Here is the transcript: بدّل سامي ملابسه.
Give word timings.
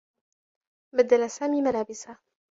بدّل 0.93 1.29
سامي 1.29 1.61
ملابسه. 1.61 2.17